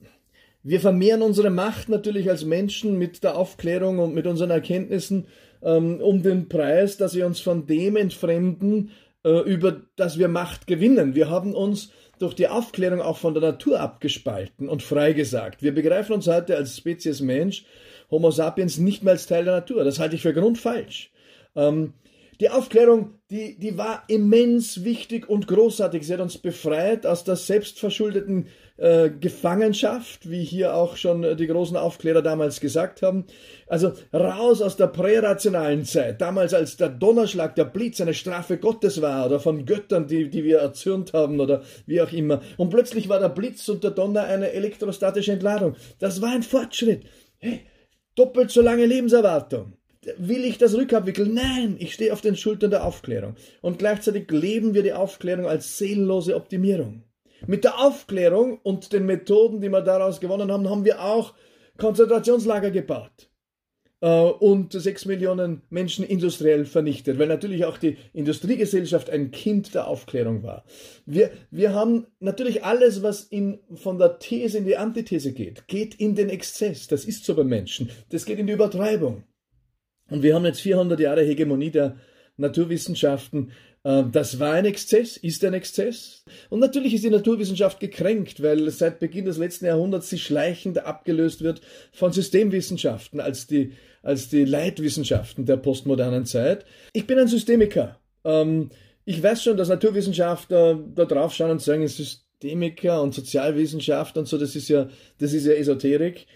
wir 0.62 0.81
vermehren 0.81 1.23
unsere 1.23 1.50
Macht 1.50 1.88
natürlich 1.88 2.31
als 2.31 2.45
Menschen 2.45 2.99
mit 2.99 3.23
der 3.23 3.37
Aufklärung 3.37 3.99
und 3.99 4.14
mit 4.14 4.26
unseren 4.26 4.50
Erkenntnissen 4.50 5.26
ähm, 5.62 6.00
um 6.00 6.23
den 6.23 6.49
Preis, 6.49 6.97
dass 6.97 7.14
wir 7.14 7.26
uns 7.26 7.41
von 7.41 7.67
dem 7.67 7.97
entfremden, 7.97 8.91
äh, 9.25 9.41
über 9.41 9.83
das 9.97 10.19
wir 10.19 10.29
Macht 10.29 10.67
gewinnen. 10.67 11.14
Wir 11.14 11.29
haben 11.29 11.55
uns 11.55 11.91
durch 12.25 12.35
die 12.35 12.49
Aufklärung 12.49 13.02
auch 13.02 13.19
von 13.19 13.35
der 13.35 13.43
Natur 13.43 13.81
abgespalten 13.81 14.69
und 14.69 14.83
freigesagt. 14.83 15.62
Wir 15.62 15.75
begreifen 15.75 16.14
uns 16.14 16.26
heute 16.26 16.57
als 16.57 16.76
Spezies 16.76 17.21
Mensch, 17.21 17.64
Homo 18.11 18.31
sapiens, 18.31 18.78
nicht 18.78 19.02
mehr 19.02 19.12
als 19.12 19.26
Teil 19.26 19.45
der 19.45 19.54
Natur. 19.54 19.85
Das 19.85 19.99
halte 19.99 20.16
ich 20.16 20.23
für 20.23 20.33
grundfalsch. 20.33 21.11
Ähm, 21.54 21.93
die 22.41 22.50
Aufklärung, 22.50 23.19
die, 23.31 23.59
die 23.59 23.79
war 23.79 24.05
immens 24.09 24.85
wichtig 24.85 25.29
und 25.29 25.47
großartig. 25.47 26.07
Sie 26.07 26.12
hat 26.12 26.21
uns 26.21 26.38
befreit 26.38 27.07
aus 27.07 27.25
der 27.25 27.37
selbstverschuldeten 27.37 28.49
äh, 28.76 29.11
Gefangenschaft, 29.11 30.29
wie 30.29 30.43
hier 30.43 30.75
auch 30.75 30.97
schon 30.97 31.23
äh, 31.23 31.37
die 31.37 31.47
großen 31.47 31.76
Aufklärer 31.76 32.23
damals 32.23 32.61
gesagt 32.61 33.03
haben. 33.03 33.25
Also 33.67 33.93
raus 34.12 34.62
aus 34.62 34.76
der 34.76 34.88
prärationalen 34.88 35.85
Zeit, 35.85 36.21
damals 36.21 36.55
als 36.55 36.76
der 36.76 36.88
Donnerschlag, 36.88 37.55
der 37.55 37.64
Blitz 37.64 38.00
eine 38.00 38.14
Strafe 38.14 38.59
Gottes 38.59 39.00
war 39.00 39.26
oder 39.26 39.38
von 39.38 39.64
Göttern, 39.64 40.07
die, 40.07 40.29
die 40.29 40.45
wir 40.45 40.59
erzürnt 40.59 41.12
haben 41.12 41.41
oder 41.41 41.62
wie 41.87 42.03
auch 42.03 42.12
immer. 42.12 42.41
Und 42.57 42.71
plötzlich 42.71 43.09
war 43.09 43.21
der 43.21 43.29
Blitz 43.29 43.69
und 43.69 43.85
der 43.85 43.93
Donner 43.93 44.25
eine 44.25 44.53
elektrostatische 44.53 45.33
Entladung. 45.33 45.76
Das 46.00 46.21
war 46.21 46.33
ein 46.33 46.43
Fortschritt. 46.43 47.05
Hey, 47.38 47.61
doppelt 48.17 48.50
so 48.50 48.61
lange 48.61 48.87
Lebenserwartung 48.87 49.75
will 50.19 50.45
ich 50.45 50.59
das 50.59 50.75
rückabwickeln? 50.75 51.35
Nein, 51.35 51.77
ich 51.79 51.95
stehe 51.95 52.13
auf 52.13 52.21
den 52.21 52.37
Schultern 52.37 52.71
der 52.71 52.85
Aufklärung. 52.85 53.37
Und 53.63 53.79
gleichzeitig 53.79 54.31
leben 54.31 54.75
wir 54.75 54.83
die 54.83 54.93
Aufklärung 54.93 55.47
als 55.47 55.79
seelenlose 55.79 56.37
Optimierung. 56.37 57.05
Mit 57.47 57.65
der 57.65 57.79
Aufklärung 57.79 58.59
und 58.63 58.93
den 58.93 59.07
Methoden, 59.07 59.61
die 59.61 59.69
wir 59.69 59.83
daraus 59.83 60.21
gewonnen 60.21 60.51
haben, 60.51 60.69
haben 60.71 60.85
wir 60.85 61.03
auch 61.03 61.35
Konzentrationslager 61.77 62.71
gebaut 62.71 63.29
äh, 64.01 64.07
und 64.09 64.73
sechs 64.73 65.07
Millionen 65.07 65.63
Menschen 65.71 66.05
industriell 66.05 66.65
vernichtet, 66.67 67.19
weil 67.19 67.27
natürlich 67.27 67.65
auch 67.65 67.79
die 67.79 67.97
Industriegesellschaft 68.13 69.11
ein 69.11 69.31
Kind 69.31 69.75
der 69.75 69.89
Aufklärung 69.89 70.43
war. 70.43 70.65
Wir, 71.07 71.31
wir 71.51 71.73
haben 71.73 72.07
natürlich 72.21 72.65
alles, 72.65 73.03
was 73.03 73.25
in, 73.25 73.59
von 73.75 73.99
der 73.99 74.19
These 74.19 74.59
in 74.59 74.65
die 74.65 74.77
Antithese 74.77 75.33
geht, 75.33 75.67
geht 75.69 75.95
in 75.95 76.15
den 76.15 76.29
Exzess. 76.29 76.87
Das 76.87 77.05
ist 77.05 77.25
so 77.25 77.35
bei 77.35 77.45
Menschen. 77.45 77.91
Das 78.11 78.25
geht 78.25 78.39
in 78.39 78.47
die 78.47 78.53
Übertreibung. 78.53 79.25
Und 80.14 80.23
wir 80.23 80.37
haben 80.37 80.44
jetzt 80.44 80.61
400 80.61 81.00
Jahre 81.00 81.23
Hegemonie 81.23 81.73
der 81.73 81.97
Naturwissenschaften. 82.37 83.50
Ähm, 83.85 84.12
das 84.12 84.38
war 84.38 84.52
ein 84.52 84.64
Exzess, 84.64 85.16
ist 85.16 85.44
ein 85.44 85.54
Exzess. 85.54 86.23
Und 86.50 86.61
natürlich 86.61 86.94
ist 86.94 87.02
die 87.02 87.11
Naturwissenschaft 87.11 87.80
gekränkt, 87.80 88.40
weil 88.40 88.71
seit 88.71 89.00
Beginn 89.00 89.25
des 89.25 89.38
letzten 89.38 89.64
Jahrhunderts 89.64 90.11
sie 90.11 90.21
schleichend 90.21 90.78
abgelöst 90.87 91.42
wird 91.42 91.62
von 91.90 92.12
Systemwissenschaften 92.12 93.18
als 93.18 93.49
die, 93.49 93.73
als 94.04 94.28
die 94.28 94.44
Leitwissenschaften 94.44 95.47
der 95.47 95.56
postmodernen 95.56 96.26
Zeit. 96.26 96.64
Ich 96.92 97.09
bin 97.09 97.18
ein 97.18 97.26
Systemiker. 97.26 97.99
Ähm, 98.23 98.71
ich 99.04 99.21
weiß 99.21 99.42
schon, 99.42 99.56
dass 99.56 99.68
Naturwissenschaftler 99.68 100.78
da 100.94 101.06
drauf 101.06 101.35
schauen 101.35 101.50
und 101.50 101.61
sagen, 101.61 101.88
Systemiker 101.88 103.02
und 103.02 103.14
Sozialwissenschaft 103.14 104.16
und 104.16 104.28
so, 104.28 104.38
das 104.38 104.54
ist 104.54 104.68
ja, 104.68 104.88
das 105.18 105.33
ist 105.33 105.44
ja 105.44 105.54
Esoterik. 105.54 106.28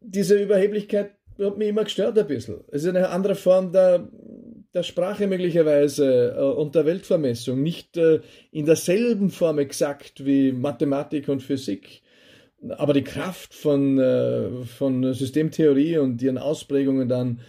Diese 0.00 0.42
Überheblichkeit 0.42 1.10
hat 1.46 1.58
mich 1.58 1.68
immer 1.68 1.84
gestört 1.84 2.18
ein 2.18 2.26
bisschen. 2.26 2.60
Es 2.68 2.82
ist 2.82 2.88
eine 2.88 3.08
andere 3.08 3.34
Form 3.34 3.72
der, 3.72 4.08
der 4.74 4.82
Sprache 4.82 5.26
möglicherweise 5.26 6.34
äh, 6.36 6.42
und 6.42 6.74
der 6.74 6.86
Weltvermessung. 6.86 7.62
Nicht 7.62 7.96
äh, 7.96 8.20
in 8.50 8.66
derselben 8.66 9.30
Form 9.30 9.58
exakt 9.58 10.24
wie 10.24 10.52
Mathematik 10.52 11.28
und 11.28 11.42
Physik. 11.42 12.02
Aber 12.70 12.92
die 12.92 13.02
Kraft 13.02 13.54
von, 13.54 13.98
äh, 13.98 14.50
von 14.78 15.12
Systemtheorie 15.14 15.98
und 15.98 16.22
ihren 16.22 16.38
Ausprägungen 16.38 17.08
dann 17.08 17.40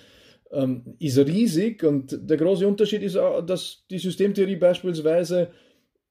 ähm, 0.52 0.96
ist 1.00 1.18
riesig. 1.18 1.84
Und 1.84 2.18
der 2.30 2.38
große 2.38 2.68
Unterschied 2.68 3.04
ist 3.04 3.18
auch, 3.18 3.46
dass 3.46 3.86
die 3.90 4.00
Systemtheorie 4.00 4.56
beispielsweise 4.56 5.50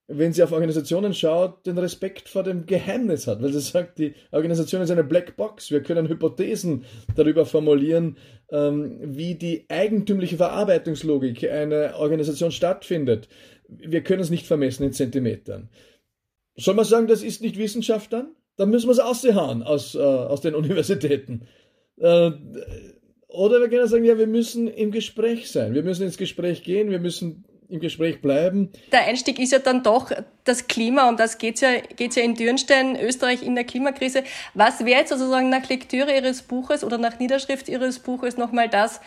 wenn 0.09 0.33
sie 0.33 0.43
auf 0.43 0.53
Organisationen 0.53 1.15
schaut, 1.15 1.67
den 1.67 1.79
Respekt 1.79 2.29
vor 2.29 2.43
dem 2.43 2.67
Geheimnis 2.67 3.27
hat, 3.27 3.43
weil 3.43 3.53
sie 3.53 3.61
sagt, 3.61 3.99
die 3.99 4.15
Organisation 4.31 4.83
ist 4.83 4.91
eine 4.91 5.05
Blackbox. 5.05 5.71
Wir 5.71 5.83
können 5.83 6.09
Hypothesen 6.09 6.85
darüber 7.15 7.47
formulieren, 7.47 8.17
ähm, 8.51 8.99
wie 9.03 9.37
die 9.37 9.67
eigentümliche 9.69 10.37
Verarbeitungslogik 10.37 11.49
einer 11.49 11.97
Organisation 11.99 12.51
stattfindet. 12.51 13.29
Wir 13.69 14.03
können 14.03 14.21
es 14.21 14.31
nicht 14.31 14.47
vermessen 14.47 14.85
in 14.85 14.93
Zentimetern. 14.93 15.71
Soll 16.57 16.75
man 16.75 16.85
sagen, 16.85 17.07
das 17.07 17.23
ist 17.23 17.41
nicht 17.41 17.57
Wissenschaft 17.57 18.13
dann? 18.13 18.35
Dann 18.57 18.71
müssen 18.71 18.89
wir 18.89 18.93
es 18.93 18.99
aushauen 18.99 19.63
aus, 19.63 19.95
äh, 19.95 19.99
aus 19.99 20.41
den 20.41 20.55
Universitäten. 20.57 21.47
Äh, 21.97 22.33
oder 23.29 23.61
wir 23.61 23.71
können 23.71 23.89
sagen, 23.89 24.05
ja, 24.05 24.19
wir 24.19 24.27
müssen 24.27 24.69
im 24.69 24.91
Gespräch 24.91 25.51
sein. 25.51 25.75
Wir 25.75 25.83
müssen 25.83 26.03
ins 26.03 26.19
Gespräch 26.19 26.63
gehen. 26.63 26.91
Wir 26.91 27.01
müssen 27.01 27.45
im 27.73 27.81
Gespräch 27.81 28.21
bleiben. 28.21 28.71
Der 28.93 29.07
Einstieg 29.07 29.39
ist 29.39 29.53
ja 29.53 29.59
dann 29.59 29.83
doch 29.83 30.13
das 30.45 30.67
Klima 30.67 31.09
und 31.09 31.19
das 31.19 31.39
geht 31.39 31.61
ja, 31.61 31.81
geht's 31.97 32.17
ja 32.17 32.23
in 32.23 32.35
Dürnstein, 32.35 32.97
Österreich 33.01 33.43
in 33.43 33.55
der 33.55 33.65
Klimakrise. 33.65 34.25
Was 34.53 34.85
wäre 34.85 35.01
jetzt 35.01 35.09
sozusagen 35.09 35.49
nach 35.49 35.67
Lektüre 35.69 36.15
Ihres 36.15 36.43
Buches 36.43 36.85
oder 36.85 36.99
nach 36.99 37.19
Niederschrift 37.19 37.69
Ihres 37.69 37.99
Buches 37.99 38.37
nochmal 38.37 38.69
das, 38.69 39.01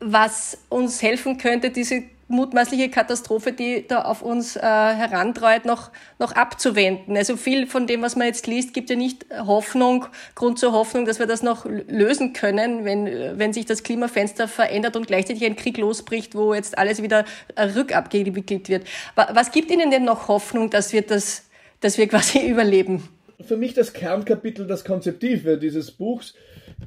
was 0.00 0.58
uns 0.68 1.02
helfen 1.02 1.38
könnte, 1.38 1.70
diese 1.70 2.02
mutmaßliche 2.28 2.90
Katastrophe, 2.90 3.52
die 3.52 3.86
da 3.88 4.02
auf 4.02 4.22
uns 4.22 4.56
äh, 4.56 4.60
herantreut, 4.60 5.64
noch, 5.64 5.90
noch 6.18 6.32
abzuwenden. 6.32 7.16
Also 7.16 7.36
viel 7.36 7.66
von 7.66 7.86
dem, 7.86 8.02
was 8.02 8.16
man 8.16 8.26
jetzt 8.26 8.46
liest, 8.46 8.74
gibt 8.74 8.90
ja 8.90 8.96
nicht 8.96 9.26
Hoffnung, 9.34 10.06
Grund 10.34 10.58
zur 10.58 10.72
Hoffnung, 10.72 11.06
dass 11.06 11.18
wir 11.18 11.26
das 11.26 11.42
noch 11.42 11.64
lösen 11.66 12.34
können, 12.34 12.84
wenn, 12.84 13.38
wenn 13.38 13.52
sich 13.52 13.64
das 13.64 13.82
Klimafenster 13.82 14.46
verändert 14.46 14.94
und 14.96 15.06
gleichzeitig 15.06 15.44
ein 15.44 15.56
Krieg 15.56 15.78
losbricht, 15.78 16.34
wo 16.34 16.52
jetzt 16.52 16.76
alles 16.76 17.02
wieder 17.02 17.24
äh, 17.56 17.62
rückabgewickelt 17.64 18.68
wird. 18.68 18.86
Was 19.14 19.50
gibt 19.50 19.70
Ihnen 19.70 19.90
denn 19.90 20.04
noch 20.04 20.28
Hoffnung, 20.28 20.70
dass 20.70 20.92
wir 20.92 21.02
das, 21.02 21.48
dass 21.80 21.96
wir 21.96 22.06
quasi 22.08 22.46
überleben? 22.46 23.08
Für 23.40 23.56
mich 23.56 23.72
das 23.72 23.92
Kernkapitel, 23.92 24.66
das 24.66 24.84
Konzeptive 24.84 25.58
dieses 25.58 25.92
Buchs 25.92 26.34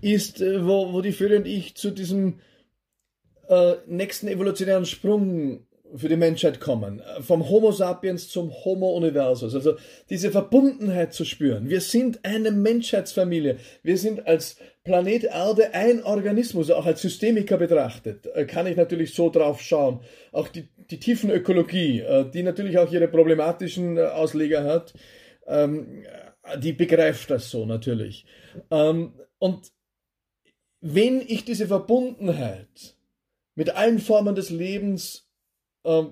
ist, 0.01 0.39
äh, 0.41 0.63
wo, 0.63 0.93
wo 0.93 1.01
die 1.01 1.13
Föhle 1.13 1.37
und 1.37 1.47
ich 1.47 1.75
zu 1.75 1.89
diesem 1.89 2.39
äh, 3.47 3.73
nächsten 3.87 4.27
evolutionären 4.27 4.85
Sprung 4.85 5.65
für 5.95 6.09
die 6.09 6.15
Menschheit 6.15 6.59
kommen. 6.59 7.01
Vom 7.19 7.49
Homo 7.49 7.71
sapiens 7.71 8.29
zum 8.29 8.51
Homo 8.63 8.95
universus. 8.95 9.53
Also 9.53 9.75
diese 10.09 10.31
Verbundenheit 10.31 11.13
zu 11.13 11.25
spüren. 11.25 11.69
Wir 11.69 11.81
sind 11.81 12.19
eine 12.23 12.51
Menschheitsfamilie. 12.51 13.57
Wir 13.83 13.97
sind 13.97 14.25
als 14.25 14.57
Planet 14.83 15.25
Erde 15.25 15.73
ein 15.73 16.03
Organismus, 16.03 16.71
auch 16.71 16.85
als 16.85 17.01
Systemiker 17.01 17.57
betrachtet. 17.57 18.27
Äh, 18.33 18.45
kann 18.45 18.67
ich 18.67 18.77
natürlich 18.77 19.13
so 19.13 19.29
drauf 19.29 19.61
schauen. 19.61 20.01
Auch 20.31 20.47
die, 20.47 20.69
die 20.89 20.99
Tiefenökologie, 20.99 22.01
äh, 22.01 22.29
die 22.29 22.43
natürlich 22.43 22.77
auch 22.77 22.91
ihre 22.91 23.07
problematischen 23.07 23.99
Ausleger 23.99 24.63
hat, 24.63 24.93
ähm, 25.45 26.03
die 26.57 26.73
begreift 26.73 27.29
das 27.29 27.49
so 27.49 27.65
natürlich. 27.65 28.25
Ähm, 28.71 29.13
und 29.37 29.71
wenn 30.79 31.21
ich 31.21 31.45
diese 31.45 31.67
Verbundenheit 31.67 32.95
mit 33.61 33.69
allen 33.69 33.99
Formen 33.99 34.33
des 34.33 34.49
Lebens 34.49 35.29
äh, 35.83 36.05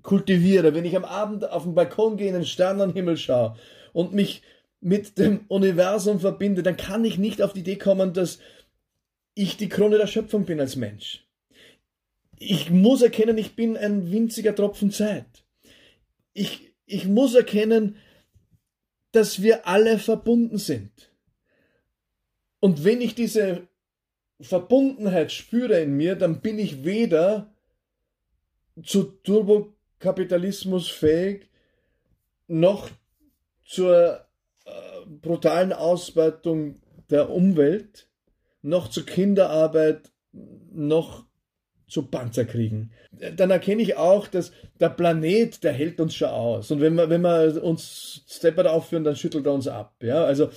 kultiviere, 0.00 0.72
wenn 0.72 0.86
ich 0.86 0.96
am 0.96 1.04
Abend 1.04 1.46
auf 1.46 1.64
den 1.64 1.74
Balkon 1.74 2.16
gehe, 2.16 2.28
in 2.28 2.32
den 2.32 2.46
Sternenhimmel 2.46 3.18
schaue 3.18 3.58
und 3.92 4.14
mich 4.14 4.40
mit 4.80 5.18
dem 5.18 5.44
Universum 5.48 6.20
verbinde, 6.20 6.62
dann 6.62 6.78
kann 6.78 7.04
ich 7.04 7.18
nicht 7.18 7.42
auf 7.42 7.52
die 7.52 7.60
Idee 7.60 7.76
kommen, 7.76 8.14
dass 8.14 8.38
ich 9.34 9.58
die 9.58 9.68
Krone 9.68 9.98
der 9.98 10.06
Schöpfung 10.06 10.46
bin 10.46 10.58
als 10.58 10.74
Mensch. 10.74 11.28
Ich 12.38 12.70
muss 12.70 13.02
erkennen, 13.02 13.36
ich 13.36 13.56
bin 13.56 13.76
ein 13.76 14.10
winziger 14.10 14.54
Tropfen 14.54 14.90
Zeit. 14.90 15.44
Ich, 16.32 16.72
ich 16.86 17.04
muss 17.04 17.34
erkennen, 17.34 17.96
dass 19.12 19.42
wir 19.42 19.68
alle 19.68 19.98
verbunden 19.98 20.56
sind. 20.56 21.12
Und 22.58 22.84
wenn 22.84 23.02
ich 23.02 23.14
diese 23.14 23.68
Verbundenheit 24.40 25.32
spüre 25.32 25.80
in 25.80 25.96
mir, 25.96 26.16
dann 26.16 26.40
bin 26.40 26.58
ich 26.58 26.84
weder 26.84 27.52
zu 28.82 29.04
Turbokapitalismus 29.04 30.88
fähig, 30.88 31.48
noch 32.48 32.90
zur 33.64 34.26
äh, 34.64 34.70
brutalen 35.06 35.72
Ausbeutung 35.72 36.80
der 37.10 37.30
Umwelt, 37.30 38.08
noch 38.62 38.88
zur 38.88 39.06
Kinderarbeit, 39.06 40.10
noch 40.72 41.24
zu 41.86 42.06
Panzerkriegen. 42.06 42.92
Dann 43.12 43.50
erkenne 43.50 43.82
ich 43.82 43.96
auch, 43.96 44.26
dass 44.26 44.52
der 44.80 44.88
Planet, 44.88 45.62
der 45.62 45.72
hält 45.72 46.00
uns 46.00 46.14
schon 46.14 46.28
aus. 46.28 46.70
Und 46.70 46.80
wenn 46.80 46.94
wir, 46.94 47.08
wenn 47.08 47.20
wir 47.20 47.62
uns 47.62 48.24
Stepper 48.26 48.72
aufführen, 48.72 49.04
dann 49.04 49.16
schüttelt 49.16 49.46
er 49.46 49.52
uns 49.52 49.68
ab. 49.68 49.94
Ja? 50.02 50.24
Also 50.24 50.50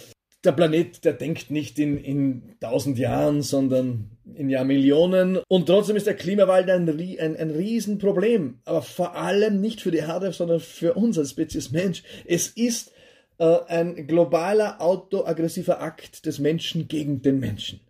der 0.47 0.53
Planet, 0.53 1.05
der 1.05 1.13
denkt 1.13 1.51
nicht 1.51 1.77
in, 1.77 1.97
in 1.97 2.55
tausend 2.59 2.97
Jahren, 2.97 3.41
sondern 3.41 4.09
in 4.33 4.49
Jahrmillionen. 4.49 5.39
Und 5.47 5.67
trotzdem 5.67 5.95
ist 5.95 6.07
der 6.07 6.15
Klimawandel 6.15 6.99
ein, 6.99 7.19
ein, 7.19 7.35
ein 7.35 7.51
Riesenproblem. 7.51 8.59
Aber 8.65 8.81
vor 8.81 9.15
allem 9.15 9.61
nicht 9.61 9.81
für 9.81 9.91
die 9.91 9.99
Erde, 9.99 10.31
sondern 10.31 10.59
für 10.59 10.93
uns 10.93 11.17
als 11.19 11.31
Spezies 11.31 11.71
Mensch. 11.71 12.03
Es 12.25 12.47
ist 12.47 12.91
äh, 13.37 13.59
ein 13.67 14.07
globaler 14.07 14.81
autoaggressiver 14.81 15.81
Akt 15.81 16.25
des 16.25 16.39
Menschen 16.39 16.87
gegen 16.87 17.21
den 17.21 17.39
Menschen. 17.39 17.81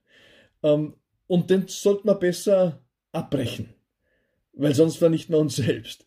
Ähm, 0.64 0.96
und 1.28 1.50
den 1.50 1.68
sollte 1.68 2.08
man 2.08 2.20
besser 2.20 2.82
abbrechen. 3.12 3.70
Weil 4.54 4.74
sonst 4.74 4.98
vernichten 4.98 5.36
wir 5.36 5.40
uns 5.40 5.56
selbst. 5.56 6.07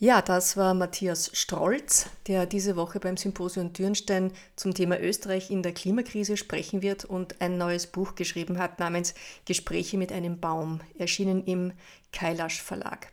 Ja, 0.00 0.22
das 0.22 0.56
war 0.56 0.74
Matthias 0.74 1.28
Strolz, 1.32 2.06
der 2.28 2.46
diese 2.46 2.76
Woche 2.76 3.00
beim 3.00 3.16
Symposium 3.16 3.72
Dürnstein 3.72 4.30
zum 4.54 4.72
Thema 4.72 5.00
Österreich 5.00 5.50
in 5.50 5.64
der 5.64 5.72
Klimakrise 5.74 6.36
sprechen 6.36 6.82
wird 6.82 7.04
und 7.04 7.40
ein 7.40 7.58
neues 7.58 7.88
Buch 7.88 8.14
geschrieben 8.14 8.58
hat 8.58 8.78
namens 8.78 9.14
Gespräche 9.44 9.98
mit 9.98 10.12
einem 10.12 10.38
Baum, 10.38 10.82
erschienen 10.98 11.42
im 11.46 11.72
Kailash 12.12 12.62
Verlag. 12.62 13.08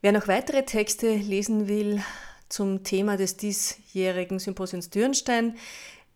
Wer 0.00 0.10
noch 0.10 0.26
weitere 0.26 0.64
Texte 0.64 1.14
lesen 1.14 1.68
will 1.68 2.02
zum 2.48 2.82
Thema 2.82 3.16
des 3.16 3.36
diesjährigen 3.36 4.40
Symposiums 4.40 4.90
Dürnstein, 4.90 5.54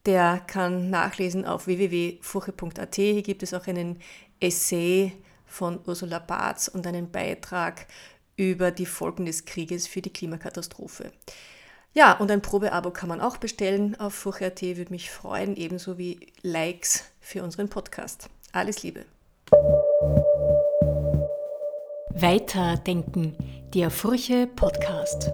der 0.05 0.43
kann 0.49 0.91
nachlesen 0.91 1.45
auf 1.45 1.69
www.furche.at. 1.69 2.97
Hier 2.97 3.23
gibt 3.23 3.45
es 3.45 3.55
auch 3.55 3.69
einen 3.69 4.01
Essay 4.41 5.12
von 5.47 5.79
Ursula 5.87 6.19
Barth 6.19 6.71
und 6.75 6.87
einen 6.88 7.12
Beitrag 7.12 7.87
über 8.37 8.71
die 8.71 8.87
Folgen 8.87 9.27
des 9.27 9.45
Krieges 9.45 9.87
für 9.87 10.03
die 10.03 10.12
Klimakatastrophe. 10.12 11.12
Ja, 11.95 12.12
und 12.18 12.31
ein 12.31 12.40
Probeabo 12.40 12.90
kann 12.90 13.09
man 13.09 13.21
auch 13.21 13.37
bestellen 13.37 13.99
auf 14.01 14.14
Furche.at, 14.14 14.62
würde 14.62 14.90
mich 14.90 15.11
freuen, 15.11 15.57
ebenso 15.57 15.99
wie 15.99 16.33
Likes 16.42 17.05
für 17.21 17.42
unseren 17.42 17.68
Podcast. 17.68 18.31
Alles 18.53 18.83
Liebe. 18.83 19.05
Weiterdenken, 22.14 23.37
der 23.75 23.90
Furche 23.90 24.47
Podcast. 24.47 25.33